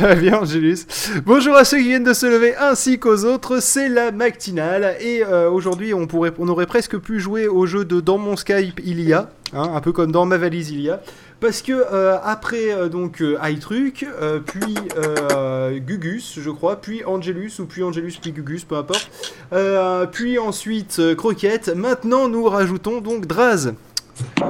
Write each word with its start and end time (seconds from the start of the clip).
Ça 0.00 0.06
va 0.06 0.14
bien, 0.14 0.38
Angélus. 0.40 0.86
Bonjour 1.26 1.54
à 1.56 1.66
ceux 1.66 1.76
qui 1.76 1.88
viennent 1.88 2.04
de 2.04 2.14
se 2.14 2.24
lever 2.24 2.56
ainsi 2.56 2.98
qu'aux 2.98 3.26
autres. 3.26 3.60
C'est 3.60 3.90
la 3.90 4.12
matinale 4.12 4.96
et 4.98 5.22
euh, 5.22 5.50
aujourd'hui, 5.50 5.92
on 5.92 6.06
pourrait, 6.06 6.32
on 6.38 6.48
aurait 6.48 6.64
presque 6.64 6.96
pu 6.96 7.20
jouer 7.20 7.48
au 7.48 7.66
jeu 7.66 7.84
de 7.84 8.00
dans 8.00 8.16
mon 8.16 8.34
Skype 8.34 8.80
il 8.82 9.02
y 9.02 9.12
a, 9.12 9.28
hein, 9.52 9.72
un 9.74 9.80
peu 9.82 9.92
comme 9.92 10.10
dans 10.10 10.24
ma 10.24 10.38
valise 10.38 10.70
il 10.70 10.80
y 10.80 10.88
a. 10.88 11.02
Parce 11.38 11.60
que 11.60 11.72
euh, 11.72 12.16
après 12.24 12.72
euh, 12.72 12.88
donc 12.88 13.20
euh, 13.20 13.36
iTruc, 13.42 14.06
euh, 14.22 14.40
puis 14.40 14.74
euh, 14.96 15.78
Gugus, 15.78 16.38
je 16.40 16.50
crois, 16.50 16.80
puis 16.80 17.04
Angelus 17.04 17.52
ou 17.58 17.66
puis 17.66 17.82
Angelus 17.82 18.14
puis 18.22 18.32
Gugus, 18.32 18.64
peu 18.64 18.76
importe. 18.76 19.10
Euh, 19.52 20.06
puis 20.06 20.38
ensuite 20.38 20.96
euh, 20.98 21.14
Croquette. 21.14 21.68
Maintenant, 21.76 22.26
nous 22.30 22.44
rajoutons 22.44 23.02
donc 23.02 23.26
Draz. 23.26 23.74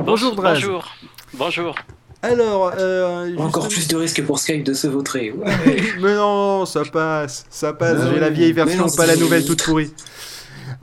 Bonjour 0.04 0.36
Draz. 0.36 0.54
Bonjour. 0.54 0.88
Bonjour. 1.34 1.74
Alors, 2.22 2.72
euh, 2.78 3.34
Encore 3.38 3.68
plus 3.68 3.88
de 3.88 3.96
risques 3.96 4.22
pour 4.24 4.38
Skype 4.38 4.62
de 4.64 4.74
se 4.74 4.86
vautrer. 4.86 5.30
Ouais. 5.36 5.82
Mais 6.00 6.14
non, 6.14 6.66
ça 6.66 6.82
passe, 6.90 7.46
ça 7.48 7.72
passe. 7.72 7.98
J'ai 8.12 8.20
la 8.20 8.28
vieille 8.30 8.52
version, 8.52 8.86
non, 8.86 8.90
pas 8.90 9.06
la 9.06 9.16
nouvelle 9.16 9.44
toute 9.44 9.62
pourrie. 9.62 9.92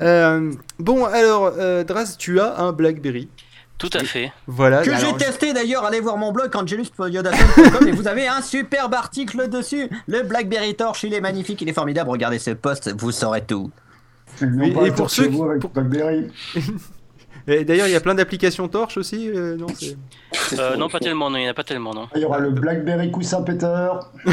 Euh, 0.02 0.52
bon, 0.80 1.06
alors, 1.06 1.54
euh, 1.58 1.84
Draz, 1.84 2.16
tu 2.18 2.40
as 2.40 2.60
un 2.60 2.72
BlackBerry. 2.72 3.30
Tout 3.78 3.90
à 3.94 4.00
fait. 4.04 4.32
Voilà. 4.48 4.82
Que 4.82 4.92
j'ai 4.98 5.14
testé 5.18 5.54
d'ailleurs, 5.54 5.86
allez 5.86 6.00
voir 6.00 6.18
mon 6.18 6.32
blog 6.32 6.56
angeluspodiodatom.com 6.56 7.88
et 7.88 7.92
vous 7.92 8.08
avez 8.08 8.28
un 8.28 8.42
superbe 8.42 8.96
article 8.96 9.48
dessus. 9.50 9.88
Le 10.08 10.24
Blackberry 10.24 10.74
Torch, 10.76 11.04
il 11.04 11.14
est 11.14 11.22
magnifique, 11.22 11.62
il 11.62 11.70
est 11.70 11.74
formidable. 11.74 12.10
Regardez 12.10 12.40
ce 12.40 12.52
post, 12.52 12.92
vous 12.98 13.12
saurez 13.12 13.44
tout. 13.46 13.70
Et- 14.42 14.92
pour 14.92 15.12
ceux 15.12 15.28
qui- 15.28 15.40
avec 15.42 15.60
pour- 15.62 15.70
BlackBerry. 15.70 16.28
et 17.48 17.64
D'ailleurs, 17.66 17.88
il 17.88 17.94
y 17.94 17.96
a 17.96 18.00
plein 18.02 18.16
d'applications 18.16 18.68
torches 18.68 18.98
aussi. 18.98 19.30
euh, 19.30 19.56
non, 19.58 19.68
c'est- 19.74 19.98
Euh, 20.60 20.76
non, 20.78 20.90
pas 20.90 21.00
tellement, 21.00 21.30
non, 21.30 21.38
il 21.38 21.42
n'y 21.44 21.48
en 21.48 21.52
a 21.52 21.54
pas 21.54 21.64
tellement, 21.64 21.94
non. 21.94 22.08
Il 22.16 22.22
y 22.22 22.26
aura 22.26 22.40
le 22.40 22.52
BlackBerry 22.52 23.12
coussin 23.12 23.42
Peter. 23.42 23.90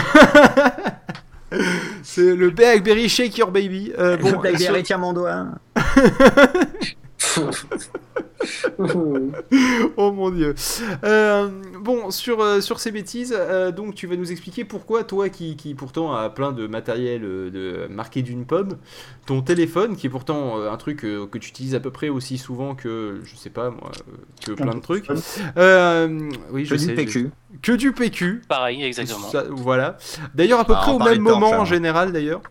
c'est 2.03 2.35
le 2.35 2.51
BlackBerry 2.51 3.09
Shake 3.09 3.39
Your 3.39 3.51
Baby. 3.51 3.93
Euh, 3.99 4.17
bon, 4.17 4.33
le 4.33 4.39
Blackberry, 4.39 4.75
sur- 4.79 4.83
tiens 4.83 4.99
mon 4.99 5.13
doigt. 5.13 5.47
oh 9.97 10.13
mon 10.13 10.31
dieu. 10.31 10.55
Euh, 11.05 11.49
bon, 11.81 12.11
sur, 12.11 12.41
euh, 12.41 12.61
sur 12.61 12.81
ces 12.81 12.91
bêtises, 12.91 13.35
euh, 13.37 13.71
donc 13.73 13.95
tu 13.95 14.07
vas 14.07 14.17
nous 14.17 14.31
expliquer 14.33 14.65
pourquoi 14.65 15.05
toi 15.05 15.29
qui, 15.29 15.57
qui 15.57 15.75
pourtant 15.75 16.15
a 16.15 16.31
plein 16.31 16.53
de 16.53 16.67
matériel 16.67 17.23
de, 17.23 17.87
marqué 17.91 18.23
d'une 18.23 18.45
pomme, 18.45 18.77
ton 19.27 19.43
téléphone, 19.43 19.97
qui 19.97 20.07
est 20.07 20.11
pourtant 20.11 20.59
euh, 20.59 20.71
un 20.71 20.77
truc 20.77 21.05
euh, 21.05 21.27
que 21.27 21.39
tu 21.39 21.49
utilises 21.51 21.75
à 21.75 21.81
peu 21.81 21.91
près 21.91 22.09
aussi 22.09 22.39
souvent 22.39 22.75
que, 22.75 23.21
je 23.25 23.37
sais 23.37 23.51
pas 23.51 23.71
moi, 23.71 23.91
que 24.45 24.53
plein 24.53 24.75
de 24.75 24.81
trucs. 24.81 25.07
Euh, 25.57 26.31
oui, 26.51 26.65
je 26.65 26.75
Que 26.75 26.79
du 26.81 26.85
sais. 26.87 26.95
PQ. 26.95 27.31
Que 27.63 27.73
du 27.73 27.93
PQ. 27.93 28.43
Pareil, 28.49 28.83
exactement. 28.85 29.29
Ça, 29.29 29.45
voilà. 29.51 29.97
D'ailleurs, 30.35 30.61
à 30.61 30.65
peu 30.65 30.75
Ah, 30.77 30.81
près 30.83 30.93
au 30.93 30.99
même 30.99 31.21
moment 31.21 31.49
en 31.51 31.53
alors. 31.53 31.65
général, 31.67 32.13
d'ailleurs. 32.13 32.43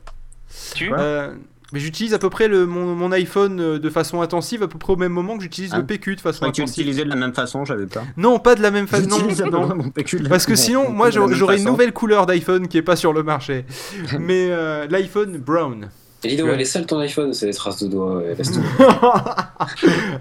Tu 0.76 0.92
Euh, 0.94 1.34
mais 1.74 1.80
j'utilise 1.80 2.14
à 2.14 2.20
peu 2.20 2.30
près 2.30 2.48
le, 2.48 2.66
mon, 2.66 2.96
mon 2.96 3.12
iPhone 3.12 3.60
euh, 3.60 3.80
de 3.80 3.90
façon 3.90 4.22
intensive, 4.22 4.64
à 4.64 4.68
peu 4.70 4.78
près 4.78 4.94
au 4.94 4.96
même 4.96 5.12
moment 5.12 5.36
que 5.36 5.44
j'utilise 5.44 5.72
Ah. 5.74 5.80
le 5.80 5.86
PQ 5.86 6.16
de 6.16 6.22
façon 6.22 6.46
que 6.46 6.52
tu 6.52 6.62
intensive. 6.62 6.78
l'utilisais 6.86 7.04
de 7.04 7.10
la 7.10 7.16
même 7.18 7.34
façon, 7.34 7.66
j'avais 7.66 7.88
pas. 7.88 8.04
Non, 8.16 8.40
pas 8.40 8.56
de 8.56 8.62
la 8.62 8.72
même 8.72 8.88
façon. 8.88 9.08
Non, 9.10 9.50
non. 9.52 9.76
mon 9.76 9.90
PQ 9.90 10.20
de 10.20 10.24
la- 10.24 10.30
Parce 10.30 10.46
que 10.46 10.56
sinon, 10.56 10.90
moi, 10.92 11.10
j'aurais 11.12 11.58
une 11.58 11.66
nouvelle 11.66 11.92
couleur 11.92 12.26
d'iPhone 12.26 12.68
qui 12.70 12.78
est 12.78 12.82
pas 12.84 12.96
sur 12.96 13.12
le 13.12 13.24
marché. 13.24 13.66
Mais 14.20 14.48
euh, 14.52 14.88
l'iPhone 14.90 15.38
brown. 15.40 15.90
Et 16.26 16.30
dis 16.30 16.38
donc, 16.38 16.48
elle 16.54 16.62
est 16.62 16.66
sale 16.66 16.86
ton 16.86 17.00
iPhone, 17.00 17.34
c'est 17.34 17.48
des 17.48 17.54
traces 17.54 17.84
de 17.84 17.90
doigts. 17.90 18.20
ouais, 18.20 18.34
laisse 18.38 18.52
tomber. 18.54 18.66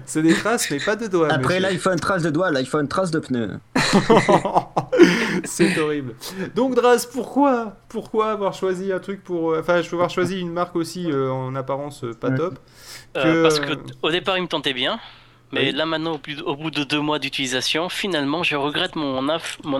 C'est 0.05 0.21
des 0.21 0.33
traces, 0.33 0.69
mais 0.69 0.79
pas 0.79 0.97
de 0.97 1.07
doigts. 1.07 1.31
Après 1.31 1.61
l'iPhone 1.61 1.97
trace 1.97 2.23
de 2.23 2.29
doigts, 2.29 2.51
l'iPhone 2.51 2.89
trace 2.89 3.09
de 3.09 3.19
pneus. 3.19 3.51
C'est 5.47 5.77
horrible. 5.79 6.15
Donc 6.55 6.75
Draz, 6.75 7.05
pourquoi 7.11 7.75
Pourquoi 7.89 8.31
avoir 8.31 8.53
choisi 8.53 8.91
un 8.91 8.99
truc 8.99 9.23
pour... 9.23 9.51
euh, 9.51 9.59
Enfin, 9.59 9.81
je 9.81 9.93
avoir 9.93 10.09
choisi 10.09 10.39
une 10.39 10.51
marque 10.51 10.75
aussi 10.75 11.11
euh, 11.11 11.31
en 11.31 11.55
apparence 11.55 12.03
euh, 12.03 12.13
pas 12.13 12.31
top. 12.31 12.59
Euh, 13.17 13.43
Parce 13.43 13.59
que 13.59 13.73
au 14.01 14.09
départ, 14.11 14.37
il 14.37 14.43
me 14.43 14.47
tentait 14.47 14.73
bien. 14.73 14.99
Mais 15.51 15.65
Oui. 15.67 15.71
là 15.73 15.85
maintenant, 15.85 16.13
au, 16.13 16.17
plus- 16.17 16.41
au 16.41 16.55
bout 16.55 16.71
de 16.71 16.83
deux 16.83 16.99
mois 16.99 17.19
d'utilisation, 17.19 17.87
finalement, 17.89 18.41
je 18.41 18.55
regrette 18.55 18.95
mon, 18.95 19.27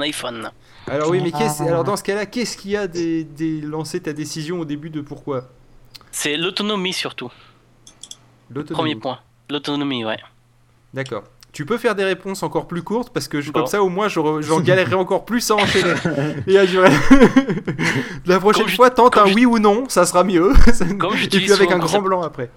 iPhone. 0.02 0.52
Alors 0.88 1.10
oui, 1.10 1.20
mais 1.24 1.32
qu'est-ce- 1.32 1.64
alors 1.64 1.84
dans 1.84 1.96
ce 1.98 2.04
cas-là, 2.04 2.26
qu'est-ce 2.28 2.58
qui 2.58 2.76
a 2.78 2.86
des, 2.88 3.24
des- 3.24 3.62
lancé 3.62 4.00
ta 4.02 4.14
décision 4.14 4.60
au 4.60 4.66
début 4.66 4.92
de 4.92 5.02
pourquoi? 5.02 5.50
C'est 6.12 6.38
l'autonomie 6.38 6.94
surtout. 6.94 7.32
L'autonomie. 8.52 8.76
Premier 8.92 8.96
point. 8.96 9.20
L'autonomie, 9.50 10.06
ouais. 10.06 10.20
D'accord. 10.94 11.24
Tu 11.54 11.66
peux 11.66 11.78
faire 11.78 11.94
des 11.96 12.04
réponses 12.04 12.42
encore 12.44 12.68
plus 12.68 12.82
courtes 12.82 13.12
parce 13.14 13.28
que 13.28 13.40
je- 13.40 13.52
Bon. 13.52 13.60
comme 13.62 13.68
ça 13.68 13.82
au 13.84 13.90
moins 13.90 14.08
j'en 14.10 14.40
galérerai 14.60 14.96
encore 14.96 15.24
plus 15.24 15.50
à 15.52 15.56
enchaîner 15.56 15.94
et 16.48 16.58
à 16.58 16.66
durer. 16.66 16.90
La 18.26 18.40
prochaine 18.40 18.68
je- 18.68 18.76
fois 18.76 18.90
tente 18.90 19.18
un 19.18 19.28
je- 19.28 19.34
oui 19.34 19.46
ou 19.46 19.60
non, 19.60 19.86
ça 19.88 20.06
sera 20.06 20.24
mieux. 20.24 20.52
Comme 21.00 21.14
et 21.14 21.18
j'utilise 21.18 21.46
puis 21.46 21.54
avec 21.54 21.70
souvent 21.72 21.82
un 21.84 21.86
grand 21.86 22.02
blanc 22.02 22.22
après. 22.24 22.50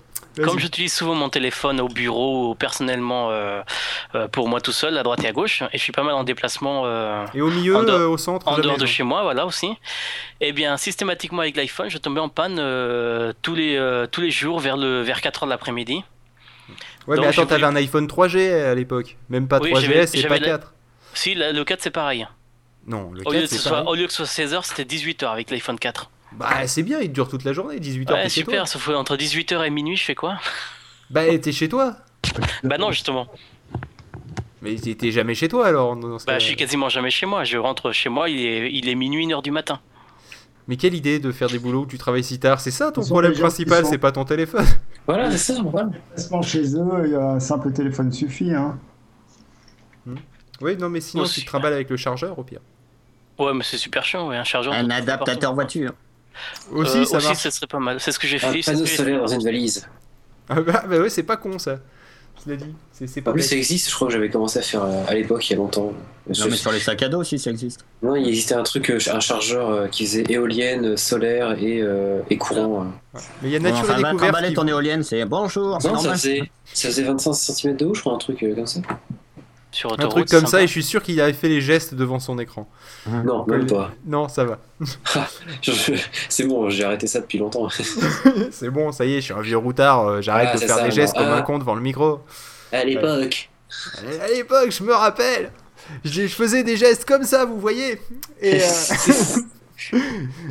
Comme 0.42 0.58
j'utilise 0.58 0.92
souvent 0.92 1.14
mon 1.14 1.30
téléphone 1.30 1.80
au 1.80 1.88
bureau 1.88 2.50
ou 2.50 2.54
personnellement 2.54 3.30
euh, 3.30 3.62
euh, 4.14 4.28
pour 4.28 4.48
moi 4.50 4.60
tout 4.60 4.72
seul, 4.72 4.98
à 4.98 5.02
droite 5.02 5.24
et 5.24 5.28
à 5.28 5.32
gauche, 5.32 5.62
et 5.72 5.78
je 5.78 5.82
suis 5.82 5.92
pas 5.92 6.02
mal 6.02 6.12
en 6.14 6.24
déplacement 6.24 6.82
euh, 6.84 7.24
Et 7.34 7.40
au 7.40 7.48
milieu, 7.48 7.72
dehors- 7.72 7.88
euh, 8.00 8.06
au 8.08 8.18
centre, 8.18 8.46
en 8.46 8.50
jamais, 8.52 8.64
dehors 8.64 8.76
de 8.76 8.80
non. 8.82 8.86
chez 8.86 9.02
moi, 9.02 9.22
voilà 9.22 9.46
aussi. 9.46 9.70
Et 10.42 10.52
bien, 10.52 10.76
systématiquement 10.76 11.40
avec 11.40 11.56
l'iPhone, 11.56 11.88
je 11.88 11.96
tombais 11.96 12.20
en 12.20 12.28
panne 12.28 12.58
euh, 12.58 13.32
tous, 13.40 13.54
les, 13.54 13.76
euh, 13.76 14.06
tous 14.06 14.20
les 14.20 14.30
jours 14.30 14.60
vers, 14.60 14.76
le, 14.76 15.00
vers 15.00 15.22
4 15.22 15.42
heures 15.44 15.46
de 15.46 15.52
l'après-midi. 15.52 16.04
Ouais, 17.06 17.16
mais 17.20 17.26
attends, 17.26 17.46
t'avais 17.46 17.64
un 17.64 17.76
iPhone 17.76 18.06
3G 18.06 18.50
à 18.52 18.74
l'époque, 18.74 19.16
même 19.28 19.46
pas 19.48 19.58
Oui, 19.60 19.70
3GS 19.72 19.80
j'avais- 19.80 19.94
et 20.02 20.22
pas 20.22 20.28
j'avais 20.34 20.38
la- 20.40 20.46
4. 20.46 20.74
Si, 21.14 21.34
la- 21.34 21.52
le 21.52 21.64
4 21.64 21.80
c'est 21.82 21.90
pareil. 21.90 22.26
Non, 22.86 23.10
le 23.12 23.22
Au 23.26 23.32
lieu, 23.32 23.40
4 23.40 23.42
de 23.42 23.46
ce 23.46 23.54
c'est 23.54 23.60
soit, 23.60 23.70
pareil. 23.72 23.88
au 23.88 23.94
lieu 23.94 24.06
que 24.06 24.10
ce 24.12 24.16
soit 24.18 24.26
16 24.26 24.54
heures, 24.54 24.64
c'était 24.64 24.84
18 24.84 25.22
heures 25.22 25.32
avec 25.32 25.50
l'iPhone 25.50 25.78
4. 25.78 26.10
Bah 26.32 26.66
c'est 26.66 26.82
bien, 26.82 26.98
il 27.00 27.12
dure 27.12 27.28
toute 27.28 27.44
la 27.44 27.52
journée, 27.52 27.78
18h 27.78 28.14
Ouais, 28.14 28.20
toi. 28.22 28.28
super, 28.28 28.68
sauf 28.68 28.88
entre 28.88 29.16
18h 29.16 29.64
et 29.64 29.70
minuit, 29.70 29.96
je 29.96 30.04
fais 30.04 30.14
quoi? 30.16 30.38
Bah 31.10 31.22
t'es 31.38 31.52
chez 31.52 31.68
toi. 31.68 31.96
Bah 32.64 32.78
non, 32.78 32.90
justement. 32.90 33.28
Mais 34.62 34.74
t'es 34.74 35.12
jamais 35.12 35.34
chez 35.34 35.48
toi 35.48 35.66
alors 35.66 35.94
dans 35.96 36.18
ce 36.18 36.26
Bah, 36.26 36.38
je 36.40 36.46
suis 36.46 36.56
quasiment 36.56 36.88
jamais 36.88 37.10
chez 37.10 37.26
moi. 37.26 37.44
Je 37.44 37.56
rentre 37.56 37.92
chez 37.92 38.08
moi, 38.08 38.28
il 38.28 38.44
est, 38.44 38.72
il 38.72 38.88
est 38.88 38.94
minuit, 38.96 39.24
1h 39.26 39.42
du 39.42 39.52
matin. 39.52 39.80
Mais 40.68 40.76
quelle 40.76 40.94
idée 40.94 41.18
de 41.20 41.30
faire 41.30 41.48
des 41.48 41.58
boulots 41.60 41.82
où 41.82 41.86
tu 41.86 41.96
travailles 41.98 42.24
si 42.24 42.38
tard 42.40 42.60
C'est 42.60 42.70
ça 42.72 42.90
ton 42.90 43.02
problème 43.04 43.32
principal, 43.34 43.84
sont- 43.84 43.90
c'est 43.90 43.98
pas 43.98 44.10
ton 44.12 44.24
téléphone. 44.24 44.64
Voilà, 45.06 45.30
c'est 45.30 45.38
ça, 45.54 45.62
voilà. 45.62 45.90
Placement 46.12 46.42
chez 46.42 46.74
eux, 46.74 47.02
il 47.04 47.12
y 47.12 47.14
a 47.14 47.30
un 47.32 47.40
simple 47.40 47.72
téléphone 47.72 48.10
suffit. 48.12 48.52
Hein. 48.52 48.76
Oui, 50.60 50.76
non 50.76 50.88
mais 50.88 51.00
sinon 51.00 51.24
Aussi. 51.24 51.40
tu 51.40 51.40
te 51.42 51.46
trimbales 51.50 51.74
avec 51.74 51.90
le 51.90 51.96
chargeur 51.96 52.38
au 52.38 52.42
pire. 52.42 52.60
Ouais, 53.38 53.52
mais 53.52 53.62
c'est 53.62 53.76
super 53.76 54.04
chiant, 54.04 54.28
ouais, 54.28 54.36
un 54.36 54.44
chargeur. 54.44 54.72
Un 54.72 54.88
adaptateur 54.90 55.52
voiture. 55.54 55.92
Aussi 56.72 56.98
Euh, 56.98 57.04
ça 57.04 57.16
aussi, 57.18 57.26
marche. 57.28 57.38
ça 57.42 57.50
serait 57.50 57.66
pas 57.66 57.78
mal. 57.78 58.00
C'est 58.00 58.12
ce 58.12 58.18
que 58.18 58.26
j'ai 58.26 58.36
Un 58.36 58.40
fait. 58.52 58.62
c'est 58.62 58.62
ce 58.62 58.70
panneau 58.72 58.86
solaire 58.86 59.20
dans 59.20 59.26
une 59.28 59.42
valise. 59.44 59.86
Ah 60.48 60.60
bah, 60.60 60.84
bah 60.88 60.98
ouais, 60.98 61.10
c'est 61.10 61.22
pas 61.22 61.36
con 61.36 61.58
ça. 61.58 61.78
Je 62.44 62.50
l'ai 62.52 62.56
dit. 62.56 62.74
C'est 62.92 63.20
pas 63.20 63.30
En 63.30 63.34
plus, 63.34 63.42
ça 63.42 63.56
existe, 63.56 63.88
je 63.90 63.94
crois 63.94 64.08
que 64.08 64.12
j'avais 64.14 64.28
commencé 64.30 64.58
à 64.58 64.62
faire 64.62 64.82
euh, 64.84 65.02
à 65.08 65.14
l'époque, 65.14 65.48
il 65.48 65.52
y 65.52 65.54
a 65.54 65.58
longtemps. 65.58 65.92
Non, 66.28 66.46
mais 66.50 66.56
sur 66.56 66.72
les 66.72 66.80
sacs 66.80 67.02
à 67.02 67.08
dos 67.08 67.18
aussi, 67.20 67.38
ça 67.38 67.50
existe. 67.50 67.84
Non, 68.02 68.16
il 68.16 68.26
existait 68.28 68.54
un 68.54 68.62
truc, 68.62 68.90
euh, 68.90 68.98
un 69.12 69.20
chargeur 69.20 69.70
euh, 69.70 69.86
qui 69.88 70.04
faisait 70.06 70.24
éolienne, 70.28 70.96
solaire 70.96 71.52
et, 71.62 71.80
euh, 71.82 72.20
et 72.30 72.36
courant. 72.36 72.82
euh. 73.14 73.18
Mais 73.42 73.48
il 73.48 73.52
y 73.52 73.56
a 73.56 73.58
Bon, 73.58 73.64
Nature 73.70 73.80
enfin, 73.90 74.12
Découverte 74.12 74.46
qui... 74.48 74.54
ton 74.54 74.66
éolienne, 74.66 75.02
c'est 75.02 75.24
bonjour, 75.24 75.78
c'est 75.80 75.88
Non, 75.88 75.94
ça 75.96 76.02
normal. 76.02 76.18
faisait, 76.18 76.50
ça 76.72 76.88
faisait 76.88 77.02
25 77.04 77.32
cm 77.32 77.76
de 77.76 77.86
haut, 77.86 77.94
je 77.94 78.00
crois, 78.00 78.14
un 78.14 78.18
truc 78.18 78.42
euh, 78.42 78.54
comme 78.54 78.66
ça. 78.66 78.80
Sur 79.76 79.92
Un 79.92 80.08
truc 80.08 80.26
comme 80.30 80.46
ça 80.46 80.62
et 80.62 80.66
je 80.66 80.72
suis 80.72 80.82
sûr 80.82 81.02
qu'il 81.02 81.20
avait 81.20 81.34
fait 81.34 81.48
les 81.50 81.60
gestes 81.60 81.94
devant 81.94 82.18
son 82.18 82.38
écran. 82.38 82.66
Non, 83.06 83.44
même 83.46 83.66
pas. 83.66 83.90
Non, 84.06 84.26
ça 84.26 84.44
va. 84.44 84.58
C'est 86.30 86.44
bon, 86.44 86.70
j'ai 86.70 86.84
arrêté 86.84 87.06
ça 87.06 87.20
depuis 87.20 87.36
longtemps. 87.38 87.68
c'est 88.50 88.70
bon, 88.70 88.90
ça 88.92 89.04
y 89.04 89.12
est, 89.14 89.16
je 89.20 89.26
suis 89.26 89.34
un 89.34 89.42
vieux 89.42 89.58
routard, 89.58 90.06
euh, 90.08 90.20
j'arrête 90.22 90.48
Ah, 90.52 90.54
de 90.54 90.60
faire 90.60 90.76
ça, 90.76 90.84
des 90.84 90.90
gestes 90.90 91.14
non. 91.16 91.22
comme 91.24 91.32
Ah. 91.32 91.36
un 91.36 91.42
con 91.42 91.58
devant 91.58 91.74
le 91.74 91.82
micro. 91.82 92.20
À 92.72 92.84
l'époque. 92.84 93.50
À 94.22 94.28
l'époque, 94.28 94.70
je 94.70 94.82
me 94.82 94.94
rappelle, 94.94 95.50
je, 96.04 96.22
je 96.22 96.34
faisais 96.34 96.62
des 96.64 96.76
gestes 96.78 97.04
comme 97.04 97.24
ça, 97.24 97.44
vous 97.44 97.60
voyez. 97.60 98.00
Et 98.40 98.62
euh, 98.62 98.66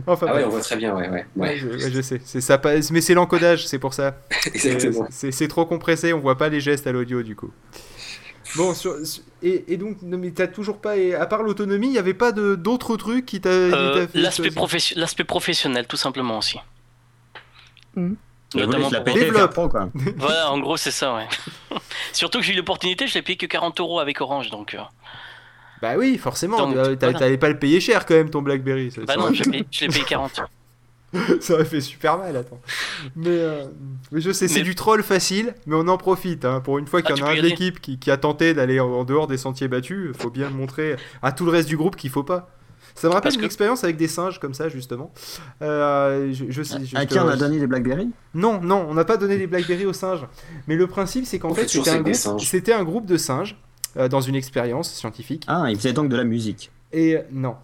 enfin, 0.08 0.28
Ah 0.30 0.36
ouais, 0.36 0.44
on 0.46 0.50
voit 0.50 0.60
très 0.62 0.76
bien, 0.76 0.96
ouais, 0.96 1.10
ouais. 1.10 1.26
Ouais, 1.36 1.48
ouais. 1.50 1.58
je, 1.58 1.68
ouais, 1.68 1.92
je 1.92 2.02
sais, 2.02 2.22
c'est 2.24 2.42
ça, 2.42 2.58
passe- 2.58 2.92
mais 2.92 3.02
c'est 3.02 3.14
l'encodage, 3.16 3.68
c'est 3.68 3.80
pour 3.80 3.94
ça. 3.94 4.18
Exactement. 4.54 5.08
C'est 5.10 5.48
trop 5.48 5.66
compressé, 5.66 6.14
on 6.14 6.20
voit 6.20 6.38
pas 6.38 6.50
les 6.50 6.60
gestes 6.62 6.86
à 6.88 6.92
l'audio 6.92 7.24
du 7.24 7.36
coup. 7.36 7.52
Bon, 8.56 8.74
sur- 8.74 9.06
sur- 9.06 9.24
et, 9.42 9.74
et 9.74 9.78
donc, 9.78 9.98
non, 10.02 10.18
mais 10.18 10.32
t'as 10.32 10.48
toujours 10.48 10.78
pas, 10.80 10.98
et 10.98 11.14
à 11.16 11.26
part 11.26 11.42
l'autonomie, 11.44 11.88
il 11.88 11.94
y 11.94 11.98
avait 12.00 12.14
pas 12.14 12.32
d'autres 12.32 12.96
trucs 12.98 13.26
qui 13.26 13.42
t'a 13.42 13.50
Euh, 13.50 14.08
L'aspect 14.14 14.52
profession- 14.52 14.96
professionnel, 15.26 15.88
tout 15.88 15.98
simplement 15.98 16.38
aussi. 16.38 16.60
Voulais 17.96 18.16
Notamment 18.68 18.90
la 18.90 19.02
pour- 19.02 19.14
Développe. 19.16 19.54
quoi. 19.70 19.90
Voilà, 20.18 20.52
en 20.52 20.60
gros, 20.60 20.78
c'est 20.78 20.92
ça, 20.92 21.16
ouais. 21.16 21.28
Surtout 22.14 22.40
que 22.40 22.44
j'ai 22.46 22.54
eu 22.54 22.58
l'opportunité, 22.58 23.08
je 23.08 23.14
l'ai 23.16 23.22
payé 23.22 23.38
que 23.38 23.46
40 23.48 23.80
euros 23.80 24.00
avec 24.00 24.22
Orange, 24.22 24.50
donc. 24.50 24.76
euh, 24.76 24.80
Bah 25.82 25.96
oui, 25.98 26.18
forcément, 26.18 26.68
voilà. 26.72 26.96
t'allais 26.96 27.38
pas 27.38 27.50
le 27.50 27.60
payer 27.60 27.80
cher 27.80 28.06
quand 28.06 28.14
même 28.14 28.30
ton 28.30 28.42
Blackberry. 28.42 28.92
Ça, 28.92 29.02
Bah 29.02 29.14
ça 29.16 29.20
non, 29.20 29.34
je 29.34 29.44
l'ai 29.44 29.52
payé, 29.52 29.66
je 29.72 29.82
l'ai 29.82 29.88
payé 29.90 30.06
40. 30.06 30.42
ça 31.42 31.54
aurait 31.54 31.66
fait 31.66 31.82
super 31.82 32.18
mal, 32.18 32.36
attends. 32.36 32.60
Mais, 33.16 33.28
euh, 33.30 33.66
mais 34.12 34.22
je 34.22 34.32
sais, 34.32 34.48
c'est 34.48 34.60
Mais- 34.60 34.64
du 34.66 34.76
troll 34.76 35.04
facile, 35.04 35.54
mais 35.66 35.76
on 35.76 35.88
en 35.88 35.98
profite. 35.98 36.46
hein. 36.46 36.62
Pour 36.62 36.78
une 36.78 36.88
fois 36.88 37.00
Ah, 37.04 37.08
qu'il 37.08 37.18
y 37.18 37.22
en 37.24 37.28
a 37.28 37.32
un 37.32 37.36
de 37.36 37.42
l'équipe 37.42 37.80
qui, 37.82 37.98
qui 38.00 38.12
a 38.12 38.18
tenté 38.18 38.54
d'aller 38.54 38.80
en, 38.80 38.88
en 38.92 39.04
dehors 39.04 39.28
des 39.28 39.38
sentiers 39.38 39.68
battus, 39.68 40.12
faut 40.18 40.30
bien 40.30 40.50
montrer 40.50 40.96
à 41.22 41.32
tout 41.32 41.46
le 41.46 41.52
reste 41.52 41.68
du 41.68 41.78
groupe 41.78 41.96
qu'il 41.96 42.10
faut 42.10 42.24
pas. 42.24 42.50
Ça 42.98 43.08
me 43.10 43.14
rappelle 43.14 43.24
Parce 43.24 43.36
une 43.36 43.42
que- 43.42 43.46
expérience 43.46 43.84
avec 43.84 43.98
des 43.98 44.08
singes 44.08 44.40
comme 44.40 44.54
ça, 44.54 44.70
justement. 44.70 45.12
Euh, 45.62 46.32
je, 46.34 46.46
je 46.50 46.64
sais, 46.64 46.78
je- 46.86 46.96
À 46.96 47.06
qui 47.06 47.20
on 47.20 47.28
a 47.28 47.36
donné 47.36 47.60
des 47.60 47.68
Blackberry? 47.68 48.10
Non, 48.34 48.62
non, 48.62 48.86
on 48.90 48.94
n'a 48.94 49.04
pas 49.04 49.18
donné 49.18 49.38
des 49.38 49.48
Blackberry 49.48 49.86
aux 49.86 49.94
singes. 49.94 50.26
Mais 50.68 50.76
le 50.76 50.88
principe, 50.88 51.26
c'est 51.26 51.40
qu'en 51.40 51.54
fait, 51.54 51.68
c'était 51.68 51.90
un, 51.90 52.84
groupe- 52.84 53.04
un 53.04 53.06
de 53.06 53.18
singes 53.18 53.58
euh, 53.98 54.08
dans 54.08 54.22
une 54.22 54.36
expérience 54.36 54.92
scientifique. 54.94 55.44
Ah, 55.48 55.66
il 55.70 55.76
faisait 55.76 55.94
donc 55.94 56.10
de 56.10 56.16
la 56.16 56.24
musique. 56.24 56.72
Et 56.94 57.18
non. 57.32 57.56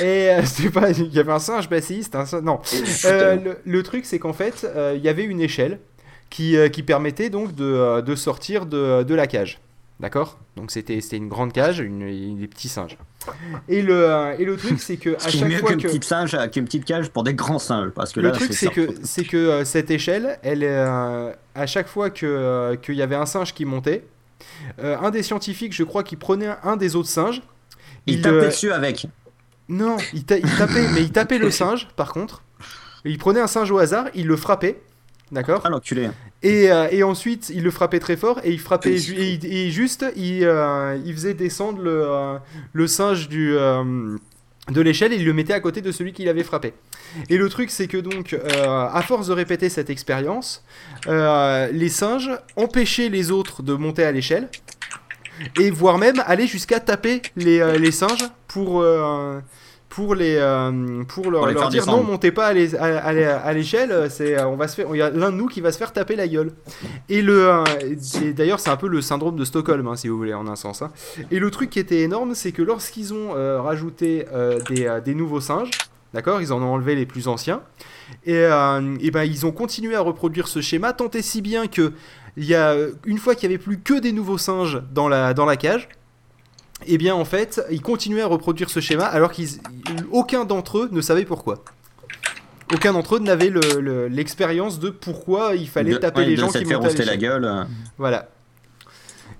Et 0.00 0.30
euh, 0.30 0.42
c'était 0.44 0.70
pas. 0.70 0.90
Il 0.90 1.12
y 1.12 1.18
avait 1.18 1.32
un 1.32 1.38
singe 1.38 1.68
bassiste, 1.68 2.14
un 2.14 2.24
singe. 2.26 2.42
Non. 2.42 2.60
Euh, 3.04 3.36
le, 3.36 3.58
le 3.64 3.82
truc, 3.82 4.04
c'est 4.06 4.18
qu'en 4.18 4.32
fait, 4.32 4.64
euh, 4.64 4.94
il 4.96 5.02
y 5.02 5.08
avait 5.08 5.24
une 5.24 5.40
échelle 5.40 5.78
qui, 6.30 6.56
euh, 6.56 6.68
qui 6.68 6.82
permettait 6.82 7.30
donc 7.30 7.54
de, 7.54 8.00
de 8.00 8.14
sortir 8.14 8.66
de, 8.66 9.02
de 9.02 9.14
la 9.14 9.26
cage. 9.26 9.60
D'accord? 10.00 10.38
Donc 10.56 10.70
c'était 10.72 10.98
une 10.98 11.28
grande 11.28 11.52
cage, 11.52 11.78
une, 11.78 12.02
une- 12.02 12.38
des 12.38 12.48
petits 12.48 12.68
singes. 12.68 12.96
Et 13.68 13.82
le, 13.82 14.32
et 14.38 14.44
le 14.44 14.56
truc, 14.56 14.80
c'est 14.80 14.96
que 14.96 15.10
à 15.24 15.28
chaque 15.28 15.48
mieux 15.48 15.58
fois 15.58 15.70
qu'une 15.70 15.80
que. 15.82 15.86
petite 15.86 16.02
singe, 16.04 16.36
qu'une 16.50 16.64
petite 16.64 16.84
cage 16.84 17.10
pour 17.10 17.22
des 17.22 17.34
grands 17.34 17.60
singes, 17.60 17.90
parce 17.90 18.12
que 18.12 18.18
Le 18.18 18.28
là, 18.28 18.34
truc, 18.34 18.52
c'est 18.52 18.70
que, 18.70 18.88
c'est 19.04 19.24
que 19.24 19.62
cette 19.64 19.92
échelle, 19.92 20.38
elle, 20.42 20.64
à 20.64 21.66
chaque 21.66 21.86
fois 21.86 22.10
que, 22.10 22.76
qu'il 22.82 22.96
y 22.96 23.02
avait 23.02 23.14
un 23.14 23.26
singe 23.26 23.54
qui 23.54 23.64
montait, 23.64 24.04
un 24.82 25.10
des 25.10 25.22
scientifiques, 25.22 25.72
je 25.72 25.84
crois, 25.84 26.02
qui 26.02 26.16
prenait 26.16 26.48
un, 26.48 26.58
un 26.64 26.76
des 26.76 26.96
autres 26.96 27.08
singes. 27.08 27.40
il 28.06 28.14
il, 28.16 28.22
tapait 28.22 28.46
dessus 28.46 28.72
avec. 28.72 29.06
Non, 29.72 29.96
il, 30.12 30.24
ta- 30.24 30.36
il 30.38 30.50
tapait, 30.56 30.86
mais 30.94 31.00
il 31.02 31.10
tapait 31.12 31.38
le 31.38 31.50
singe, 31.50 31.88
par 31.96 32.12
contre. 32.12 32.42
Il 33.04 33.18
prenait 33.18 33.40
un 33.40 33.46
singe 33.46 33.70
au 33.70 33.78
hasard, 33.78 34.06
il 34.14 34.26
le 34.26 34.36
frappait, 34.36 34.80
d'accord 35.32 35.62
Ah, 35.64 35.70
l'enculé. 35.70 36.08
et, 36.42 36.70
euh, 36.70 36.86
et 36.90 37.02
ensuite, 37.02 37.50
il 37.54 37.62
le 37.62 37.70
frappait 37.70 37.98
très 37.98 38.16
fort, 38.16 38.40
et 38.44 38.50
il 38.52 38.60
frappait, 38.60 38.96
ju- 38.98 39.16
et, 39.18 39.70
juste, 39.70 40.04
il, 40.14 40.44
euh, 40.44 40.96
il 41.04 41.12
faisait 41.14 41.34
descendre 41.34 41.80
le, 41.82 42.02
euh, 42.04 42.36
le 42.72 42.86
singe 42.86 43.28
du, 43.28 43.54
de 43.54 44.80
l'échelle 44.80 45.12
et 45.12 45.16
il 45.16 45.24
le 45.24 45.32
mettait 45.32 45.54
à 45.54 45.60
côté 45.60 45.80
de 45.80 45.90
celui 45.90 46.12
qui 46.12 46.24
l'avait 46.24 46.44
frappé. 46.44 46.74
Et 47.28 47.36
le 47.38 47.48
truc, 47.48 47.70
c'est 47.70 47.88
que 47.88 47.96
donc, 47.98 48.38
à 48.64 49.02
force 49.02 49.26
de 49.26 49.32
répéter 49.32 49.68
cette 49.68 49.90
expérience, 49.90 50.62
les 51.08 51.88
singes 51.88 52.30
empêchaient 52.56 53.08
les 53.08 53.30
autres 53.30 53.62
de 53.62 53.74
monter 53.74 54.04
à 54.04 54.12
l'échelle, 54.12 54.48
et 55.58 55.70
voire 55.72 55.98
même 55.98 56.22
aller 56.26 56.46
jusqu'à 56.46 56.78
taper 56.78 57.22
les, 57.36 57.78
les 57.78 57.90
singes 57.90 58.28
pour, 58.46 58.84
pour, 59.94 60.14
les, 60.14 60.36
euh, 60.36 61.02
pour 61.06 61.30
leur, 61.30 61.40
Pour 61.42 61.48
les 61.48 61.52
leur 61.52 61.62
faire 61.64 61.70
dire 61.70 61.82
descendre. 61.82 62.02
non, 62.02 62.12
montez 62.12 62.32
pas 62.32 62.46
à 62.46 63.52
l'échelle, 63.52 64.06
c'est, 64.10 64.38
euh, 64.38 64.46
on 64.48 64.56
va 64.56 64.66
se 64.66 64.76
faire, 64.76 64.86
il 64.92 64.96
y 64.96 65.02
a 65.02 65.10
l'un 65.10 65.30
de 65.30 65.36
nous 65.36 65.48
qui 65.48 65.60
va 65.60 65.70
se 65.70 65.76
faire 65.76 65.92
taper 65.92 66.16
la 66.16 66.26
gueule. 66.26 66.52
Et 67.10 67.20
le, 67.20 67.46
euh, 67.48 67.62
d'ailleurs, 68.34 68.58
c'est 68.58 68.70
un 68.70 68.76
peu 68.78 68.88
le 68.88 69.02
syndrome 69.02 69.36
de 69.36 69.44
Stockholm, 69.44 69.86
hein, 69.86 69.96
si 69.96 70.08
vous 70.08 70.16
voulez, 70.16 70.32
en 70.32 70.46
un 70.48 70.56
sens. 70.56 70.80
hein. 70.80 70.90
Et 71.30 71.38
le 71.38 71.50
truc 71.50 71.68
qui 71.68 71.78
était 71.78 72.00
énorme, 72.00 72.34
c'est 72.34 72.52
que 72.52 72.62
lorsqu'ils 72.62 73.12
ont 73.12 73.36
euh, 73.36 73.60
rajouté 73.60 74.26
euh, 74.32 74.58
des, 74.70 74.86
euh, 74.86 75.00
des 75.00 75.14
nouveaux 75.14 75.40
singes, 75.40 75.70
d'accord, 76.14 76.40
ils 76.40 76.52
en 76.54 76.62
ont 76.62 76.72
enlevé 76.72 76.94
les 76.94 77.04
plus 77.06 77.28
anciens, 77.28 77.60
et, 78.24 78.34
euh, 78.36 78.96
et 79.00 79.10
ben 79.10 79.24
ils 79.24 79.44
ont 79.44 79.52
continué 79.52 79.94
à 79.94 80.00
reproduire 80.00 80.48
ce 80.48 80.62
schéma, 80.62 80.94
tant 80.94 81.10
et 81.10 81.22
si 81.22 81.42
bien 81.42 81.66
que 81.66 81.92
il 82.38 82.44
y 82.46 82.54
a 82.54 82.74
une 83.04 83.18
fois 83.18 83.34
qu'il 83.34 83.50
y 83.50 83.54
avait 83.54 83.62
plus 83.62 83.78
que 83.78 84.00
des 84.00 84.12
nouveaux 84.12 84.38
singes 84.38 84.80
dans 84.94 85.06
la, 85.08 85.34
dans 85.34 85.44
la 85.44 85.56
cage. 85.58 85.88
Et 86.86 86.98
bien 86.98 87.14
en 87.14 87.24
fait, 87.24 87.60
ils 87.70 87.80
continuaient 87.82 88.22
à 88.22 88.26
reproduire 88.26 88.70
ce 88.70 88.80
schéma 88.80 89.04
alors 89.04 89.32
qu'aucun 89.32 90.44
d'entre 90.44 90.78
eux 90.78 90.88
ne 90.92 91.00
savait 91.00 91.24
pourquoi. 91.24 91.62
Aucun 92.74 92.92
d'entre 92.94 93.16
eux 93.16 93.18
n'avait 93.18 93.50
le- 93.50 93.80
le- 93.80 94.08
l'expérience 94.08 94.78
de 94.78 94.90
pourquoi 94.90 95.54
il 95.56 95.68
fallait 95.68 95.92
De- 95.92 95.96
taper 95.98 96.20
ouais, 96.20 96.26
les 96.26 96.36
de 96.36 96.40
gens 96.40 96.48
qui 96.48 96.64
montaient 96.64 97.04
la 97.04 97.16
gueule. 97.16 97.44
euh, 97.44 97.64
Voilà. 97.98 98.28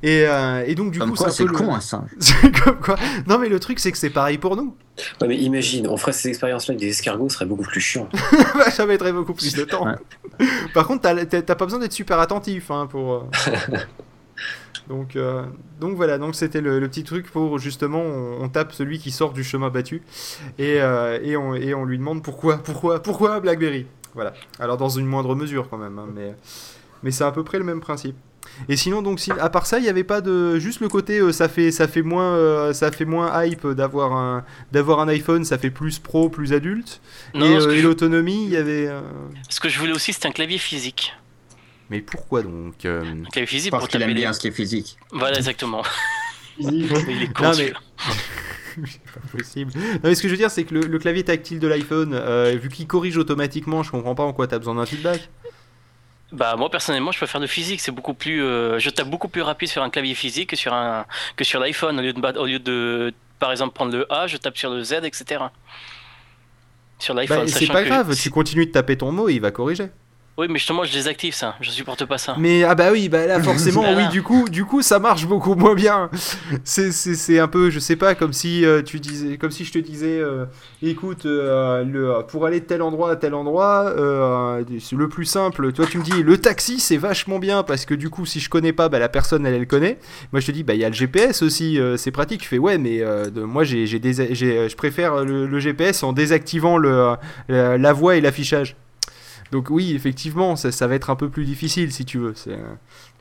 Et, 0.05 0.25
euh, 0.27 0.65
et 0.67 0.75
donc 0.75 0.91
du 0.91 0.99
Comme 0.99 1.15
coup, 1.17 1.25
c'est 1.31 1.45
le- 1.45 1.53
con, 1.53 1.73
un 1.73 1.81
singe. 1.81 2.11
C'est 2.19 2.51
comme 2.61 2.79
quoi. 2.81 2.97
Non 3.29 3.39
mais 3.39 3.49
le 3.49 3.61
truc 3.61 3.79
c'est 3.79 3.93
que 3.93 3.99
c'est 3.99 4.11
pareil 4.11 4.37
pour 4.37 4.57
nous. 4.57 4.75
Ouais, 5.21 5.29
mais 5.29 5.37
imagine, 5.37 5.87
on 5.87 5.97
ferait 5.97 6.13
ces 6.13 6.29
expériences-là 6.29 6.73
avec 6.73 6.81
des 6.81 6.89
escargots, 6.89 7.29
ce 7.29 7.37
serait 7.37 7.47
beaucoup 7.47 7.63
plus 7.63 7.81
chiant. 7.81 8.09
Ça 8.73 8.85
mettrait 8.85 9.13
beaucoup 9.13 9.33
plus 9.33 9.55
de 9.55 9.65
temps. 9.65 9.87
Ouais. 9.87 10.47
Par 10.75 10.87
contre, 10.89 11.03
t'as 11.25 11.55
pas 11.55 11.65
besoin 11.65 11.79
d'être 11.79 11.93
super 11.93 12.19
attentif 12.19 12.71
hein, 12.71 12.87
pour. 12.91 13.29
donc, 14.89 15.17
euh, 15.17 15.45
donc 15.81 15.95
voilà, 15.97 16.19
donc 16.19 16.35
c'était 16.35 16.61
le, 16.61 16.81
le 16.81 16.89
petit 16.89 17.05
truc 17.05 17.31
pour 17.31 17.59
justement 17.59 18.01
on, 18.01 18.43
on 18.43 18.49
tape 18.49 18.73
celui 18.73 18.99
qui 18.99 19.11
sort 19.11 19.33
du 19.33 19.45
chemin 19.45 19.71
battu 19.71 20.03
et, 20.59 20.81
euh, 20.81 21.19
et, 21.23 21.37
on, 21.37 21.55
et 21.55 21.75
on 21.75 21.85
lui 21.85 21.99
demande 21.99 22.23
pourquoi, 22.23 22.59
pourquoi, 22.59 23.03
pourquoi 23.03 23.41
Blackberry? 23.41 23.87
Voilà. 24.15 24.35
Alors 24.59 24.77
dans 24.77 24.91
une 24.91 25.07
moindre 25.07 25.35
mesure 25.35 25.69
quand 25.71 25.79
même, 25.79 25.99
hein, 25.99 26.09
mais 26.15 26.35
mais 27.03 27.11
c'est 27.11 27.25
à 27.25 27.33
peu 27.33 27.45
près 27.45 27.59
le 27.59 27.65
même 27.65 27.81
principe. 27.81 28.17
Et 28.69 28.77
sinon 28.77 29.03
donc 29.03 29.21
si, 29.21 29.31
à 29.31 29.49
part 29.49 29.67
ça, 29.67 29.79
il 29.79 29.83
n'y 29.83 29.89
avait 29.89 30.05
pas 30.05 30.21
de 30.21 30.59
juste 30.59 30.81
le 30.81 30.89
côté 30.89 31.21
euh, 31.21 31.33
ça 31.33 31.49
fait 31.49 31.71
ça 31.71 31.89
fait 31.89 32.03
moins 32.03 32.35
euh, 32.35 32.73
ça 32.73 32.91
fait 32.91 33.05
moins 33.07 33.45
hype 33.45 33.67
d'avoir 33.69 34.13
un 34.13 34.45
d'avoir 34.73 35.01
un 35.01 35.09
iPhone, 35.09 35.45
ça 35.45 35.59
fait 35.59 35.71
plus 35.71 35.99
pro, 35.99 36.29
plus 36.29 36.53
adulte. 36.53 37.01
Non, 37.35 37.47
et 37.47 37.57
euh, 37.57 37.71
et 37.71 37.83
l'autonomie, 37.83 38.45
il 38.45 38.51
y 38.51 38.57
avait. 38.57 38.91
ce 39.49 39.61
que 39.61 39.69
je 39.69 39.79
voulais 39.79 39.93
aussi, 39.93 40.13
c'était 40.13 40.29
un 40.29 40.33
clavier 40.33 40.59
physique. 40.59 41.15
Mais 41.91 42.01
pourquoi 42.01 42.43
donc 42.43 42.85
euh, 42.85 43.03
Un 43.03 43.25
clavier 43.31 43.47
physique 43.47 43.71
Parce 43.71 43.83
pour 43.83 43.89
qu'il 43.89 44.01
aime 44.03 44.09
les... 44.09 44.15
bien 44.15 44.33
ce 44.33 44.41
qui 44.41 44.49
est 44.49 44.53
physique. 44.53 44.97
Voilà, 45.11 45.37
exactement. 45.37 45.83
Physique. 46.57 46.93
Il 47.09 47.23
est 47.23 47.33
con, 47.33 47.45
Non, 47.45 47.53
mais- 47.57 47.73
pas 49.15 49.37
possible. 49.39 49.73
Non, 49.77 50.01
mais 50.05 50.15
ce 50.15 50.23
que 50.23 50.29
je 50.29 50.33
veux 50.33 50.39
dire, 50.39 50.51
c'est 50.51 50.65
que 50.65 50.75
le, 50.75 50.81
le 50.83 50.99
clavier 50.99 51.25
tactile 51.25 51.59
de 51.59 51.67
l'iPhone, 51.69 52.13
euh, 52.15 52.57
vu 52.61 52.69
qu'il 52.69 52.87
corrige 52.87 53.17
automatiquement, 53.17 53.83
je 53.83 53.91
comprends 53.91 54.15
pas 54.15 54.23
en 54.23 54.33
quoi 54.33 54.47
t'as 54.47 54.59
besoin 54.59 54.75
d'un 54.75 54.87
feedback. 54.87 55.29
Bah 56.31 56.57
moi 56.57 56.71
personnellement 56.71 57.13
je 57.13 57.19
préfère 57.19 57.43
le 57.43 57.47
physique, 57.47 57.81
c'est 57.83 57.93
beaucoup 57.93 58.15
plus, 58.15 58.43
euh, 58.43 58.79
je 58.79 58.89
tape 58.89 59.11
beaucoup 59.11 59.29
plus 59.29 59.43
rapide 59.43 59.69
sur 59.69 59.83
un 59.83 59.91
clavier 59.91 60.15
physique 60.15 60.49
que 60.49 60.57
sur 60.57 60.73
un 60.73 61.05
que 61.37 61.45
sur 61.45 61.61
l'iPhone 61.61 61.99
au 61.99 62.03
lieu 62.03 62.15
de 62.15 62.39
au 62.39 62.47
lieu 62.47 62.59
de 62.59 63.13
par 63.39 63.51
exemple 63.51 63.75
prendre 63.75 63.93
le 63.93 64.11
A, 64.11 64.27
je 64.27 64.39
tape 64.39 64.57
sur 64.57 64.71
le 64.71 64.83
Z, 64.83 64.95
etc. 65.05 65.43
Sur 66.99 67.13
l'iPhone, 67.13 67.41
Bah, 67.41 67.47
c'est 67.49 67.67
pas 67.67 67.83
que- 67.83 67.89
grave, 67.89 68.17
tu 68.17 68.31
continues 68.31 68.65
de 68.65 68.71
taper 68.73 68.97
ton 68.97 69.13
mot 69.13 69.29
et 69.29 69.35
il 69.35 69.41
va 69.43 69.51
corriger. 69.51 69.89
Oui, 70.39 70.47
mais 70.49 70.59
justement 70.59 70.83
je 70.85 70.93
désactive 70.93 71.35
ça, 71.35 71.57
je 71.61 71.69
supporte 71.71 72.07
pas 72.07 72.17
ça. 72.17 72.35
Mais 72.39 72.65
ah 72.65 72.75
bah 72.75 72.89
oui, 72.91 73.11
bah 73.11 73.27
là 73.27 73.39
forcément, 73.43 73.83
oui, 73.97 74.09
du 74.09 74.23
coup, 74.23 74.49
du 74.49 74.65
coup, 74.65 74.81
ça 74.81 74.99
marche 74.99 75.27
beaucoup 75.27 75.55
moins 75.55 75.75
bien. 75.75 76.09
C'est- 76.65 77.39
un 77.39 77.49
peu, 77.49 77.69
je 77.71 77.79
sais 77.79 77.97
pas, 77.97 78.15
comme 78.15 78.33
si 78.33 78.65
euh, 78.65 78.83
tu 78.83 78.99
disais, 78.99 79.37
comme 79.37 79.51
si 79.51 79.65
je 79.67 79.73
te 79.73 79.79
disais, 79.79 80.19
euh, 80.21 80.47
écoute, 80.83 81.27
euh, 81.27 81.85
le, 81.85 82.27
pour 82.27 82.47
aller 82.47 82.61
de 82.61 82.65
tel 82.65 82.81
endroit 82.83 83.11
à 83.13 83.17
tel 83.17 83.35
endroit, 83.35 83.93
c'est 84.81 84.97
le 84.97 85.09
plus 85.09 85.25
simple, 85.27 85.73
toi 85.73 85.87
tu 85.87 85.99
me 85.99 86.03
dis, 86.03 86.23
le 86.23 86.39
taxi 86.39 86.81
c'est 86.81 86.97
vachement 86.97 87.39
bien 87.39 87.63
parce 87.63 87.85
que 87.85 87.95
du 87.95 88.09
coup, 88.09 88.25
si 88.25 88.41
je 88.41 88.49
connais 88.49 88.73
pas, 88.73 88.89
bah 88.89 88.99
la 88.99 89.09
personne 89.11 89.45
elle, 89.45 89.55
elle 89.55 89.67
connaît. 89.67 89.99
Moi 90.33 90.41
je 90.41 90.47
te 90.47 90.53
dis, 90.53 90.63
bah 90.65 90.75
il 90.75 90.81
y 90.81 90.85
a 90.85 90.89
le 90.89 90.95
GPS 90.95 91.43
aussi, 91.43 91.79
c'est 91.97 92.11
pratique. 92.11 92.41
Tu 92.43 92.49
fais 92.49 92.59
ouais, 92.59 92.79
mais 92.79 93.01
de- 93.01 93.43
moi 93.43 93.65
j'ai, 93.65 93.87
je 93.87 94.77
préfère 94.77 95.25
le, 95.25 95.47
le 95.47 95.59
GPS 95.61 96.03
en 96.03 96.13
désactivant 96.13 96.79
le, 96.79 97.17
la, 97.49 97.77
la 97.77 97.93
voix 97.93 98.17
et 98.17 98.21
l'affichage. 98.21 98.77
Donc 99.53 99.69
oui, 99.71 99.95
effectivement, 99.95 100.57
ça, 100.57 100.73
ça 100.73 100.87
va 100.89 100.95
être 100.97 101.11
un 101.11 101.15
peu 101.17 101.29
plus 101.29 101.45
difficile 101.45 101.93
si 101.93 102.05
tu 102.05 102.19
veux. 102.19 102.35
Euh, 102.49 102.75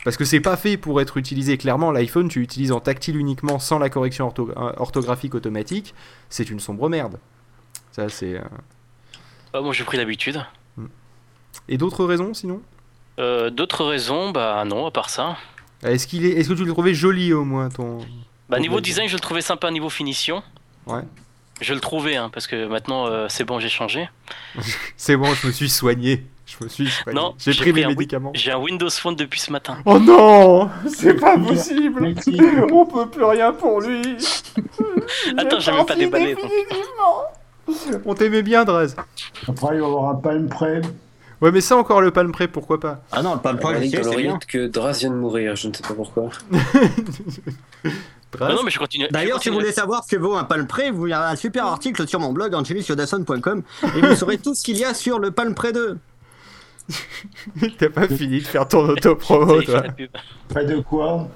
Parce 0.03 0.17
que 0.17 0.23
c'est 0.25 0.39
pas 0.39 0.55
fait 0.57 0.77
pour 0.77 0.99
être 1.01 1.17
utilisé. 1.17 1.57
Clairement, 1.57 1.91
l'iPhone, 1.91 2.29
tu 2.29 2.39
l'utilises 2.39 2.71
en 2.71 2.79
tactile 2.79 3.17
uniquement 3.17 3.59
sans 3.59 3.77
la 3.77 3.89
correction 3.89 4.27
ortho- 4.29 4.49
euh, 4.57 4.71
orthographique 4.77 5.35
automatique. 5.35 5.93
C'est 6.29 6.49
une 6.49 6.59
sombre 6.61 6.89
merde. 6.89 7.19
Ça, 7.91 8.07
c'est. 8.09 8.35
euh, 8.37 8.41
Bah, 9.53 9.61
moi 9.61 9.73
j'ai 9.73 9.83
pris 9.83 9.97
l'habitude. 9.97 10.41
Et 11.67 11.77
d'autres 11.77 12.05
raisons 12.05 12.33
sinon? 12.33 12.61
Euh, 13.19 13.49
D'autres 13.49 13.83
raisons, 13.85 14.31
bah 14.31 14.63
non, 14.65 14.85
à 14.87 14.91
part 14.91 15.09
ça. 15.09 15.35
Est-ce 15.83 16.07
qu'il 16.07 16.25
est... 16.25 16.29
Est-ce 16.31 16.47
que 16.47 16.53
tu 16.53 16.63
le 16.63 16.71
trouvais 16.71 16.93
joli 16.93 17.33
au 17.33 17.43
moins 17.43 17.67
ton. 17.69 17.97
Bah 18.49 18.55
ton 18.55 18.61
niveau 18.61 18.79
design 18.79 19.09
je 19.09 19.15
le 19.15 19.19
trouvais 19.19 19.41
sympa, 19.41 19.69
niveau 19.69 19.89
finition. 19.89 20.41
Ouais. 20.87 21.01
Je 21.61 21.75
le 21.75 21.79
trouvais, 21.79 22.15
hein, 22.15 22.29
parce 22.33 22.47
que 22.47 22.67
maintenant 22.67 23.05
euh, 23.05 23.27
c'est 23.29 23.43
bon, 23.43 23.59
j'ai 23.59 23.69
changé. 23.69 24.09
C'est 24.97 25.15
bon, 25.15 25.31
je 25.35 25.47
me 25.47 25.51
suis 25.51 25.69
soigné. 25.69 26.25
Je 26.47 26.63
me 26.63 26.69
suis 26.69 26.89
soigné. 26.89 27.19
Non, 27.19 27.35
j'ai 27.37 27.51
pris 27.51 27.71
pris 27.71 27.81
mes 27.81 27.87
médicaments. 27.87 28.31
J'ai 28.33 28.51
un 28.51 28.57
Windows 28.57 28.89
Phone 28.89 29.15
depuis 29.15 29.39
ce 29.39 29.51
matin. 29.51 29.77
Oh 29.85 29.99
non 29.99 30.69
C'est 30.87 31.13
pas 31.13 31.37
possible. 31.37 32.15
On 32.73 32.85
peut 32.85 33.07
plus 33.09 33.23
rien 33.23 33.53
pour 33.53 33.79
lui 33.79 34.01
Attends, 35.37 35.59
j'ai 35.59 35.71
même 35.71 35.85
pas 35.85 35.95
déballé. 35.95 36.35
On 38.05 38.15
t'aimait 38.15 38.41
bien, 38.41 38.65
Draz. 38.65 38.95
Après, 39.47 39.75
il 39.75 39.81
va 39.81 39.87
y 39.87 39.89
avoir 39.89 40.09
un 40.09 40.15
palme 40.15 40.49
près. 40.49 40.81
Ouais, 41.41 41.51
mais 41.51 41.61
ça 41.61 41.77
encore, 41.77 42.01
le 42.01 42.11
palme 42.11 42.31
prêt, 42.31 42.47
pourquoi 42.47 42.79
pas? 42.79 43.01
Ah 43.11 43.21
non, 43.21 43.35
le 43.35 43.39
palme 43.39 43.59
près, 43.59 43.87
c'est 43.87 44.15
bien. 44.17 44.39
que 44.47 44.67
Draz 44.67 44.99
vient 44.99 45.09
de 45.09 45.15
mourir, 45.15 45.55
je 45.55 45.67
ne 45.67 45.73
sais 45.73 45.81
pas 45.81 45.93
pourquoi. 45.93 46.29
Draz 48.31 48.49
Non, 48.49 48.55
non, 48.55 48.63
mais 48.63 48.71
je 48.71 48.79
continue. 48.79 49.05
je 49.07 49.11
D'ailleurs, 49.13 49.41
si 49.41 49.49
vous 49.49 49.55
voulez 49.55 49.71
savoir 49.71 50.03
ce 50.03 50.15
que 50.15 50.21
vaut 50.21 50.35
un 50.35 50.43
palme 50.45 50.67
près, 50.67 50.89
vous- 50.91 51.07
il 51.07 51.11
y 51.11 51.13
a 51.13 51.27
un 51.29 51.35
super 51.35 51.65
article 51.65 52.07
sur 52.07 52.19
mon 52.19 52.31
blog 52.31 52.53
angelisyodason.com 52.55 53.63
et 53.97 54.01
vous 54.01 54.15
saurez 54.15 54.37
tout 54.37 54.55
ce 54.55 54.63
qu'il 54.63 54.77
y 54.77 54.85
a 54.85 54.93
sur 54.93 55.19
le 55.19 55.31
palme 55.31 55.53
près 55.55 55.71
2. 55.73 55.97
T'as 57.77 57.89
pas 57.89 58.07
fini 58.07 58.39
de 58.39 58.45
faire 58.47 58.67
ton 58.67 58.87
auto-promo, 58.89 59.61
toi. 59.61 59.83
Près 60.49 60.65
de 60.65 60.79
quoi? 60.81 61.29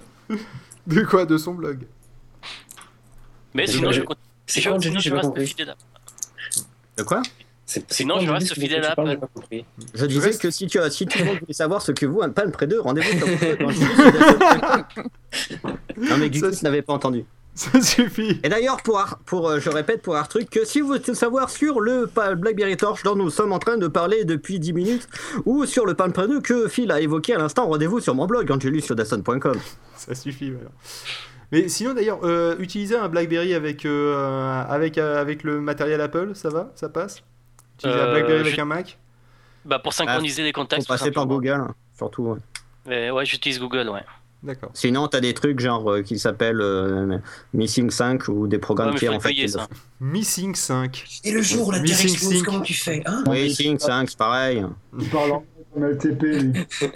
De 0.88 1.02
quoi? 1.04 1.26
De 1.26 1.38
son 1.38 1.54
blog. 1.54 1.80
Mais 3.54 3.68
sinon, 3.68 3.92
je 3.92 4.02
continue. 4.02 4.22
C'est 4.48 4.62
Je- 4.62 5.10
pas 5.10 5.22
De 6.98 7.04
quoi? 7.04 7.22
Sinon, 7.66 8.20
je 8.20 8.30
reste 8.30 8.54
fidèle 8.54 8.84
à 8.86 8.92
Apple. 8.92 9.04
j'ai 9.08 9.18
pas 9.18 9.28
compris. 9.34 9.66
Je 9.96 10.06
disais 10.06 10.28
reste- 10.28 10.42
que 10.42 10.52
si 10.52 10.68
tu, 10.68 10.78
si 10.92 11.06
tout 11.08 11.18
le 11.20 11.26
monde 11.26 11.40
voulait 11.40 11.54
savoir 11.54 11.82
ce 11.82 11.92
que 11.92 12.06
vaut 12.06 12.22
un 12.22 12.30
palme 12.30 12.52
près 12.52 12.68
2, 12.68 12.80
rendez-vous 12.80 13.18
sur 13.18 13.28
mon 13.28 13.36
blog 13.38 13.64
angelisyodason.com. 13.64 15.04
Non 15.98 16.18
mais 16.18 16.30
Gugus 16.30 16.62
n'avait 16.64 16.82
pas 16.82 16.94
entendu. 16.94 17.26
Ça 17.56 17.82
suffit. 17.82 18.38
Et 18.44 18.50
d'ailleurs, 18.50 18.84
pour, 18.84 19.00
Ar- 19.00 19.18
pour 19.26 19.50
euh, 19.50 19.60
je 19.62 19.70
répète 19.70 20.02
pour 20.02 20.18
un 20.18 20.24
truc, 20.24 20.50
que 20.50 20.66
si 20.66 20.82
vous 20.82 20.88
voulez 20.88 21.16
savoir 21.16 21.50
sur 21.50 21.80
le 21.80 22.10
BlackBerry 22.36 22.76
Torch 22.76 23.02
dont 23.04 23.16
nous 23.16 23.30
sommes 23.30 23.54
en 23.54 23.60
train 23.60 23.78
de 23.78 23.88
parler 23.88 24.26
depuis 24.26 24.60
10 24.60 24.74
minutes, 24.74 25.08
ou 25.46 25.66
sur 25.66 25.86
le 25.86 25.94
Palm 25.94 26.12
Pre 26.12 26.28
2 26.28 26.42
que 26.42 26.68
Phil 26.68 26.92
a 26.92 27.00
évoqué 27.00 27.34
à 27.34 27.38
l'instant, 27.38 27.66
rendez-vous 27.68 28.02
sur 28.02 28.14
mon 28.14 28.26
blog 28.28 28.52
angelusyodason.com. 28.52 29.58
Ça 29.96 30.14
suffit, 30.16 30.52
voilà. 30.52 30.70
Mais 31.54 31.70
sinon, 31.70 31.94
d'ailleurs, 31.94 32.20
euh, 32.26 32.58
utiliser 32.60 32.98
un 32.98 33.08
BlackBerry 33.08 33.54
avec, 33.54 33.86
euh, 33.86 34.64
avec, 34.68 34.98
euh, 34.98 35.22
avec 35.22 35.44
le 35.44 35.62
matériel 35.62 36.02
Apple, 36.02 36.32
ça 36.34 36.50
va? 36.50 36.74
Ça 36.76 36.90
passe? 36.90 37.24
Utiliser 37.80 38.00
Euh, 38.00 38.12
BlackBerry 38.14 38.40
avec 38.42 38.56
je- 38.56 38.62
un 38.62 38.66
Mac 38.66 38.98
Bah, 39.66 39.80
pour 39.80 39.94
synchroniser 39.94 40.44
les 40.44 40.50
Faut 40.54 40.62
contacts. 40.62 40.82
tout 40.84 40.88
passer 40.88 41.12
par. 41.12 41.26
Google, 41.28 41.50
hein, 41.52 41.76
surtout. 41.98 42.24
ouais. 42.24 42.40
Mais 42.88 43.10
ouais, 43.12 43.26
j'utilise 43.26 43.60
Google, 43.60 43.90
ouais. 43.90 44.04
D'accord. 44.44 44.70
Sinon, 44.76 45.08
t'as 45.08 45.22
des 45.22 45.34
trucs 45.34 45.60
genre 45.60 45.90
euh, 45.90 46.02
qui 46.04 46.20
s'appellent 46.20 46.62
euh, 46.62 47.18
Missing 47.54 47.90
5 47.90 48.28
ou 48.28 48.46
des 48.48 48.58
Ouais, 48.58 48.62
programmes 48.62 48.92
mais 48.94 49.00
qui 49.00 49.10
en 49.10 49.20
fait. 49.20 49.48
ça. 49.48 49.68
Missing 50.00 50.54
5. 50.54 51.04
Et 51.24 51.32
le 51.32 51.42
jour 51.42 51.68
où 51.68 51.72
la 51.72 51.80
Missing 51.80 51.98
Terre 51.98 52.14
explose, 52.14 52.44
comment 52.44 52.62
tu 52.62 52.76
fais 52.76 53.02
hein. 53.08 53.24
Missing 53.28 53.80
5, 53.80 54.08
c'est 54.10 54.18
pareil. 54.20 54.64
Il 55.00 55.10
parle 55.10 55.32
en 55.32 55.44
LTP, 55.78 56.22
lui. 56.24 56.54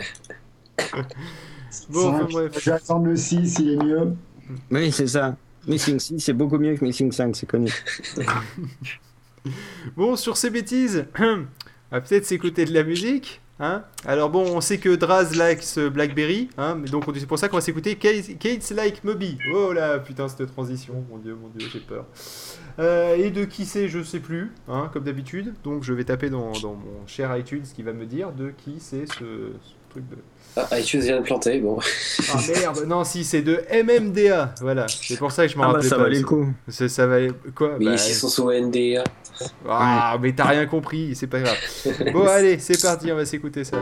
Bon, 1.89 2.09
enfin, 2.09 2.27
bref. 2.31 2.67
Attendre 2.67 3.05
le 3.07 3.15
6, 3.15 3.57
il 3.59 3.69
est 3.73 3.83
mieux. 3.83 4.13
Oui, 4.71 4.91
c'est 4.91 5.07
ça. 5.07 5.35
Missing 5.67 5.99
6, 5.99 6.19
c'est 6.19 6.33
beaucoup 6.33 6.57
mieux 6.57 6.75
que 6.75 6.83
Missing 6.85 7.11
5, 7.11 7.35
c'est 7.35 7.45
connu. 7.47 7.71
Bon, 9.95 10.15
sur 10.15 10.37
ces 10.37 10.49
bêtises, 10.49 11.05
on 11.19 11.45
va 11.91 12.01
peut-être 12.01 12.25
s'écouter 12.25 12.65
de 12.65 12.73
la 12.73 12.83
musique. 12.83 13.41
Hein 13.61 13.83
Alors 14.05 14.29
bon, 14.29 14.55
on 14.55 14.61
sait 14.61 14.77
que 14.77 14.95
Draz 14.95 15.31
likes 15.33 15.77
Blackberry, 15.91 16.49
hein, 16.57 16.75
mais 16.75 16.87
donc 16.87 17.05
on- 17.09 17.13
c'est 17.13 17.25
pour 17.25 17.37
ça 17.37 17.49
qu'on 17.49 17.57
va 17.57 17.61
s'écouter 17.61 17.95
Kate, 17.97 18.37
Kate's 18.39 18.71
Like 18.71 19.03
Moby. 19.03 19.37
Oh 19.53 19.73
là, 19.73 19.99
putain, 19.99 20.29
cette 20.29 20.45
transition, 20.47 21.03
mon 21.09 21.17
dieu, 21.17 21.35
mon 21.35 21.49
dieu, 21.49 21.67
j'ai 21.69 21.81
peur. 21.81 22.05
Euh, 22.79 23.17
et 23.17 23.31
de 23.31 23.43
qui 23.43 23.65
c'est, 23.65 23.89
je 23.89 24.01
sais 24.01 24.21
plus, 24.21 24.53
hein, 24.69 24.89
comme 24.93 25.03
d'habitude. 25.03 25.53
Donc 25.65 25.83
je 25.83 25.91
vais 25.93 26.05
taper 26.05 26.29
dans, 26.29 26.53
dans 26.61 26.73
mon 26.75 27.05
cher 27.05 27.35
iTunes 27.35 27.63
qui 27.75 27.83
va 27.83 27.91
me 27.91 28.05
dire 28.05 28.31
de 28.31 28.51
qui 28.51 28.75
c'est 28.79 29.05
ce, 29.07 29.15
ce 29.61 29.73
truc 29.89 30.09
de... 30.09 30.15
Ah, 30.57 30.79
iTunes 30.79 30.99
vient 31.01 31.17
de 31.17 31.23
planter, 31.23 31.59
bon. 31.59 31.79
Ah 32.33 32.37
merde, 32.59 32.83
non, 32.87 33.03
si, 33.03 33.23
c'est 33.23 33.41
de 33.41 33.61
MMDA, 33.83 34.55
voilà. 34.61 34.87
C'est 34.87 35.17
pour 35.17 35.31
ça 35.31 35.45
que 35.45 35.53
je 35.53 35.57
m'en 35.57 35.63
Ah 35.63 35.67
bah 35.67 35.73
rappelais 35.73 35.89
ça 35.89 35.95
pas. 35.97 36.03
valait 36.03 36.19
le 36.19 36.25
coup. 36.25 36.47
C'est- 36.67 36.89
Ça 36.89 37.05
valait... 37.07 37.31
Quoi? 37.55 37.75
Mais 37.79 37.85
Bah, 37.85 37.93
ici, 37.93 38.11
ils 38.11 38.15
sont 38.15 38.27
sous 38.29 38.51
NDA. 38.51 39.03
Ah, 39.67 40.17
mais 40.21 40.33
t'as 40.33 40.45
rien 40.45 40.65
compris, 40.65 41.15
c'est 41.15 41.27
pas 41.27 41.39
grave. 41.39 41.57
Bon, 42.13 42.27
allez, 42.27 42.59
c'est 42.59 42.81
parti, 42.81 43.11
on 43.11 43.15
va 43.15 43.25
s'écouter 43.25 43.63
ça. 43.63 43.77